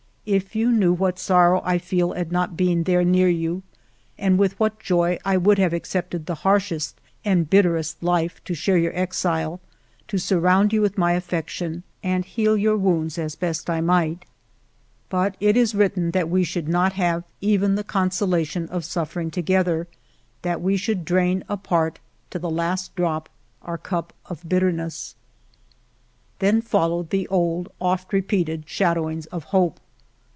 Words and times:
If 0.23 0.55
you 0.55 0.71
knew 0.71 0.93
what 0.93 1.17
sorrow 1.17 1.63
I 1.65 1.79
feel 1.79 2.13
at 2.13 2.31
not 2.31 2.55
being 2.55 2.83
there 2.83 3.03
near 3.03 3.27
you, 3.27 3.63
and 4.19 4.37
with 4.37 4.57
what 4.59 4.79
joy 4.79 5.17
I 5.25 5.35
would 5.35 5.57
have 5.57 5.73
accepted 5.73 6.25
the 6.27 6.35
harshest 6.45 7.01
and 7.25 7.49
bit 7.49 7.65
terest 7.65 7.95
life, 8.01 8.41
to 8.43 8.53
share 8.53 8.77
your 8.77 8.95
exile, 8.95 9.59
to 10.07 10.19
surround 10.19 10.73
you 10.73 10.79
with 10.81 10.95
my 10.95 11.13
affection 11.13 11.81
and 12.03 12.23
heal 12.23 12.55
your 12.55 12.77
wounds 12.77 13.17
as 13.17 13.35
best 13.35 13.67
I 13.67 13.81
might! 13.81 14.25
ALFRED 15.11 15.39
DREYFUS 15.39 15.39
269" 15.41 15.59
But 15.59 15.59
it 15.59 15.59
was 15.59 15.75
written 15.75 16.11
that 16.11 16.29
we 16.29 16.43
should 16.43 16.69
not 16.69 16.93
have 16.93 17.23
even 17.41 17.73
the 17.73 17.83
consolation 17.83 18.69
of 18.69 18.85
suffering 18.85 19.31
together, 19.31 19.87
that 20.43 20.61
we 20.61 20.77
should 20.77 21.03
drain 21.03 21.43
apart, 21.49 21.97
to 22.29 22.37
the 22.37 22.47
very 22.47 22.57
last 22.57 22.95
drop, 22.95 23.27
our 23.63 23.79
cup 23.79 24.13
of 24.27 24.47
bitterness."... 24.47 25.15
Then 26.37 26.61
followed 26.61 27.09
the 27.09 27.27
old, 27.29 27.73
oft 27.81 28.13
repeated 28.13 28.65
shadow 28.69 29.09
ings 29.09 29.25
of 29.25 29.45
hope. 29.45 29.79